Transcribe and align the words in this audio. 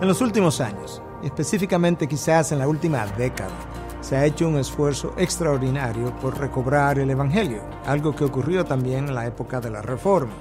En 0.00 0.08
los 0.08 0.20
últimos 0.20 0.60
años, 0.60 1.00
específicamente 1.22 2.08
quizás 2.08 2.50
en 2.50 2.58
la 2.58 2.66
última 2.66 3.06
década, 3.06 3.54
se 4.00 4.16
ha 4.16 4.26
hecho 4.26 4.48
un 4.48 4.58
esfuerzo 4.58 5.14
extraordinario 5.16 6.14
por 6.16 6.36
recobrar 6.36 6.98
el 6.98 7.10
Evangelio, 7.10 7.62
algo 7.86 8.14
que 8.14 8.24
ocurrió 8.24 8.64
también 8.64 9.08
en 9.08 9.14
la 9.14 9.24
época 9.24 9.60
de 9.60 9.70
la 9.70 9.82
Reforma. 9.82 10.32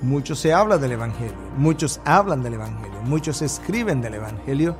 Mucho 0.00 0.36
se 0.36 0.54
habla 0.54 0.78
del 0.78 0.92
Evangelio, 0.92 1.36
muchos 1.56 2.00
hablan 2.04 2.42
del 2.42 2.54
Evangelio, 2.54 3.02
muchos 3.02 3.42
escriben 3.42 4.00
del 4.00 4.14
Evangelio, 4.14 4.76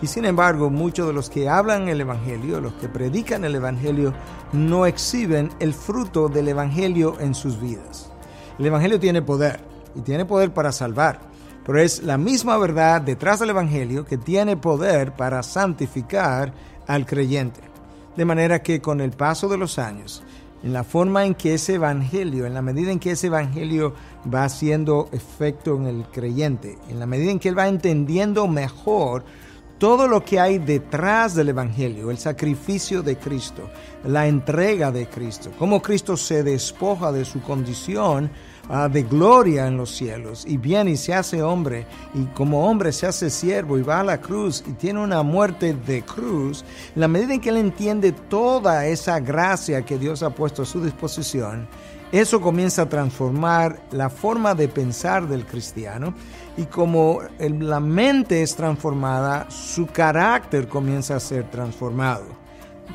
y 0.00 0.06
sin 0.06 0.24
embargo 0.24 0.70
muchos 0.70 1.08
de 1.08 1.12
los 1.12 1.28
que 1.28 1.48
hablan 1.48 1.88
el 1.88 2.00
Evangelio, 2.00 2.60
los 2.60 2.74
que 2.74 2.88
predican 2.88 3.44
el 3.44 3.56
Evangelio, 3.56 4.14
no 4.52 4.86
exhiben 4.86 5.50
el 5.58 5.74
fruto 5.74 6.28
del 6.28 6.48
Evangelio 6.48 7.16
en 7.18 7.34
sus 7.34 7.60
vidas. 7.60 8.10
El 8.60 8.66
Evangelio 8.66 9.00
tiene 9.00 9.22
poder, 9.22 9.60
y 9.96 10.02
tiene 10.02 10.24
poder 10.24 10.54
para 10.54 10.72
salvar, 10.72 11.33
pero 11.64 11.80
es 11.80 12.02
la 12.02 12.18
misma 12.18 12.58
verdad 12.58 13.00
detrás 13.00 13.40
del 13.40 13.50
Evangelio 13.50 14.04
que 14.04 14.18
tiene 14.18 14.56
poder 14.56 15.12
para 15.12 15.42
santificar 15.42 16.52
al 16.86 17.06
creyente. 17.06 17.60
De 18.16 18.24
manera 18.24 18.62
que 18.62 18.80
con 18.80 19.00
el 19.00 19.12
paso 19.12 19.48
de 19.48 19.58
los 19.58 19.78
años, 19.78 20.22
en 20.62 20.72
la 20.72 20.84
forma 20.84 21.24
en 21.24 21.34
que 21.34 21.54
ese 21.54 21.74
Evangelio, 21.74 22.46
en 22.46 22.54
la 22.54 22.62
medida 22.62 22.90
en 22.90 22.98
que 22.98 23.12
ese 23.12 23.26
Evangelio 23.26 23.94
va 24.32 24.44
haciendo 24.44 25.08
efecto 25.12 25.76
en 25.76 25.86
el 25.86 26.04
creyente, 26.06 26.78
en 26.88 27.00
la 27.00 27.06
medida 27.06 27.30
en 27.30 27.38
que 27.38 27.48
él 27.48 27.58
va 27.58 27.68
entendiendo 27.68 28.46
mejor 28.46 29.24
todo 29.78 30.08
lo 30.08 30.24
que 30.24 30.40
hay 30.40 30.58
detrás 30.58 31.34
del 31.34 31.50
Evangelio, 31.50 32.10
el 32.10 32.18
sacrificio 32.18 33.02
de 33.02 33.16
Cristo, 33.16 33.70
la 34.04 34.26
entrega 34.26 34.90
de 34.90 35.06
Cristo, 35.06 35.50
cómo 35.58 35.82
Cristo 35.82 36.16
se 36.16 36.42
despoja 36.42 37.12
de 37.12 37.24
su 37.24 37.40
condición 37.42 38.30
Ah, 38.68 38.88
de 38.88 39.02
gloria 39.02 39.66
en 39.66 39.76
los 39.76 39.90
cielos 39.90 40.46
y 40.46 40.56
viene 40.56 40.92
y 40.92 40.96
se 40.96 41.12
hace 41.12 41.42
hombre 41.42 41.86
y 42.14 42.24
como 42.34 42.66
hombre 42.66 42.92
se 42.92 43.06
hace 43.06 43.28
siervo 43.28 43.76
y 43.76 43.82
va 43.82 44.00
a 44.00 44.04
la 44.04 44.22
cruz 44.22 44.64
y 44.66 44.72
tiene 44.72 45.00
una 45.00 45.22
muerte 45.22 45.74
de 45.74 46.00
cruz, 46.00 46.64
la 46.94 47.06
medida 47.06 47.34
en 47.34 47.42
que 47.42 47.50
él 47.50 47.58
entiende 47.58 48.12
toda 48.12 48.86
esa 48.86 49.20
gracia 49.20 49.84
que 49.84 49.98
Dios 49.98 50.22
ha 50.22 50.30
puesto 50.30 50.62
a 50.62 50.66
su 50.66 50.82
disposición, 50.82 51.68
eso 52.12 52.40
comienza 52.40 52.82
a 52.82 52.88
transformar 52.88 53.80
la 53.90 54.08
forma 54.08 54.54
de 54.54 54.68
pensar 54.68 55.26
del 55.28 55.44
cristiano 55.44 56.14
y 56.56 56.64
como 56.64 57.20
la 57.38 57.80
mente 57.80 58.42
es 58.42 58.54
transformada, 58.54 59.50
su 59.50 59.86
carácter 59.86 60.68
comienza 60.68 61.16
a 61.16 61.20
ser 61.20 61.50
transformado. 61.50 62.24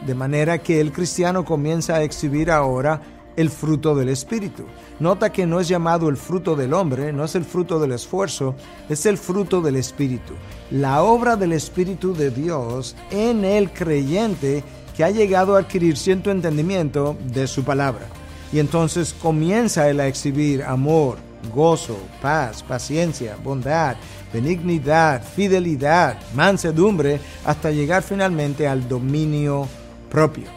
De 0.06 0.16
manera 0.16 0.60
que 0.60 0.80
el 0.80 0.94
cristiano 0.94 1.44
comienza 1.44 1.96
a 1.96 2.04
exhibir 2.04 2.50
ahora 2.50 3.02
el 3.36 3.50
fruto 3.50 3.96
del 3.96 4.10
Espíritu. 4.10 4.64
Nota 5.00 5.32
que 5.32 5.46
no 5.46 5.60
es 5.60 5.68
llamado 5.68 6.10
el 6.10 6.18
fruto 6.18 6.56
del 6.56 6.74
hombre, 6.74 7.14
no 7.14 7.26
es 7.26 7.36
el 7.36 7.46
fruto 7.46 7.80
del 7.80 7.94
esfuerzo, 7.94 8.56
es 8.90 9.06
el 9.06 9.18
fruto 9.18 9.62
del 9.62 9.76
Espíritu. 9.76 10.34
La 10.72 11.04
obra 11.04 11.36
del 11.36 11.54
Espíritu 11.54 12.14
de 12.14 12.32
Dios 12.32 12.96
en 13.12 13.46
el 13.46 13.72
creyente 13.72 14.64
que 14.96 15.04
ha 15.04 15.10
llegado 15.10 15.56
a 15.56 15.60
adquirir 15.60 15.98
cierto 15.98 16.32
entendimiento 16.32 17.16
de 17.32 17.48
su 17.48 17.64
palabra. 17.64 18.08
Y 18.52 18.60
entonces 18.60 19.14
comienza 19.14 19.90
él 19.90 20.00
a 20.00 20.08
exhibir 20.08 20.64
amor, 20.64 21.18
gozo, 21.54 21.98
paz, 22.22 22.64
paciencia, 22.64 23.38
bondad, 23.44 23.96
benignidad, 24.34 25.24
fidelidad, 25.24 26.18
mansedumbre, 26.34 27.20
hasta 27.46 27.72
llegar 27.72 28.04
finalmente 28.04 28.68
al 28.68 28.88
dominio 28.88 29.68
propio. 30.10 30.48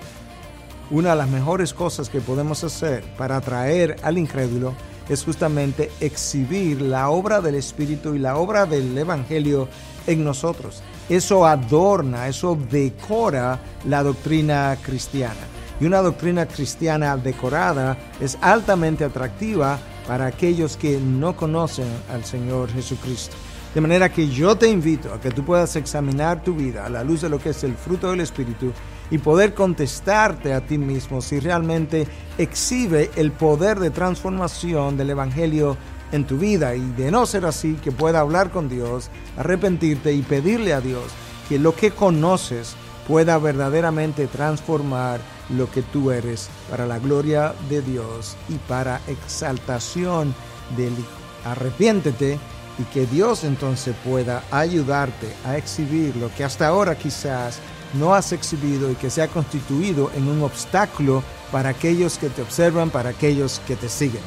Una 0.91 1.11
de 1.11 1.17
las 1.17 1.29
mejores 1.29 1.73
cosas 1.73 2.09
que 2.09 2.21
podemos 2.21 2.65
hacer 2.65 3.03
para 3.17 3.37
atraer 3.37 3.97
al 4.03 4.19
incrédulo 4.19 4.75
es 5.09 5.25
justamente 5.25 5.91
exhibir 6.01 6.81
la 6.81 7.11
obra 7.11 7.41
del 7.41 7.55
Espíritu 7.57 8.15
y 8.15 8.19
la 8.19 8.37
obra 8.37 8.67
del 8.67 8.97
Evangelio 8.97 9.69
en 10.07 10.25
nosotros. 10.25 10.83
Eso 11.09 11.47
adorna, 11.47 12.29
eso 12.29 12.59
decora 12.71 13.59
la 13.85 14.03
doctrina 14.03 14.77
cristiana. 14.83 15.52
Y 15.83 15.85
una 15.85 16.01
doctrina 16.01 16.47
cristiana 16.47 17.17
decorada 17.17 17.99
es 18.21 18.39
altamente 18.41 19.05
atractiva 19.05 19.81
para 20.07 20.27
aquellos 20.27 20.77
que 20.77 21.01
no 21.01 21.35
conocen 21.35 21.89
al 22.09 22.25
Señor 22.25 22.71
Jesucristo. 22.71 23.35
De 23.75 23.81
manera 23.81 24.09
que 24.13 24.29
yo 24.29 24.55
te 24.55 24.69
invito 24.69 25.13
a 25.13 25.21
que 25.21 25.33
tú 25.33 25.45
puedas 25.45 25.75
examinar 25.75 26.45
tu 26.45 26.55
vida 26.55 26.87
a 26.87 26.89
la 26.89 27.03
luz 27.03 27.23
de 27.23 27.29
lo 27.29 27.41
que 27.41 27.49
es 27.49 27.65
el 27.65 27.75
fruto 27.75 28.13
del 28.13 28.21
Espíritu 28.21 28.71
y 29.11 29.19
poder 29.19 29.55
contestarte 29.55 30.55
a 30.55 30.65
ti 30.65 30.79
mismo 30.79 31.21
si 31.21 31.41
realmente 31.41 32.07
exhibe 32.39 33.11
el 33.17 33.33
poder 33.33 33.81
de 33.81 33.91
transformación 33.91 34.97
del 34.97 35.11
Evangelio 35.11 35.77
en 36.13 36.29
tu 36.29 36.39
vida 36.39 36.77
y 36.77 36.93
de 36.93 37.11
no 37.11 37.27
ser 37.27 37.45
así, 37.45 37.75
que 37.83 37.91
pueda 37.91 38.21
hablar 38.21 38.53
con 38.53 38.69
Dios, 38.69 39.11
arrepentirte 39.37 40.13
y 40.13 40.23
pedirle 40.23 40.75
a 40.75 40.81
Dios 40.81 41.03
que 41.49 41.59
lo 41.59 41.75
que 41.75 41.91
conoces 41.91 42.77
pueda 43.07 43.39
verdaderamente 43.39 44.27
transformar 44.27 45.21
lo 45.49 45.71
que 45.71 45.83
tú 45.83 46.11
eres 46.11 46.49
para 46.71 46.87
la 46.87 46.99
gloria 46.99 47.55
de 47.69 47.83
Dios 47.83 48.37
y 48.49 48.55
para 48.69 49.01
exaltación 49.07 50.35
del 50.77 50.93
Hijo. 50.93 51.11
Arrepiéntete 51.45 52.39
y 52.79 52.83
que 52.85 53.07
Dios 53.07 53.45
entonces 53.45 53.95
pueda 54.05 54.43
ayudarte 54.51 55.29
a 55.45 55.57
exhibir 55.57 56.17
lo 56.17 56.33
que 56.35 56.45
hasta 56.45 56.69
ahora 56.69 56.97
quizás 56.97 57.59
no 57.95 58.15
has 58.15 58.33
exhibido 58.33 58.91
y 58.91 58.95
que 58.95 59.11
se 59.11 59.23
ha 59.23 59.29
constituido 59.29 60.11
en 60.17 60.29
un 60.29 60.43
obstáculo 60.43 61.23
para 61.51 61.71
aquellos 61.71 62.17
que 62.17 62.31
te 62.31 62.43
observan, 62.43 62.91
para 62.91 63.11
aquellos 63.11 63.61
que 63.67 63.77
te 63.77 63.89
siguen. 63.89 64.23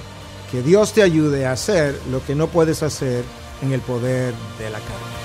Que 0.52 0.62
Dios 0.62 0.94
te 0.94 1.02
ayude 1.02 1.48
a 1.48 1.54
hacer 1.54 2.00
lo 2.12 2.24
que 2.24 2.36
no 2.36 2.48
puedes 2.48 2.84
hacer 2.84 3.24
en 3.64 3.72
el 3.72 3.82
poder 3.82 4.34
de 4.60 4.70
la 4.70 4.80
carne. 4.80 5.25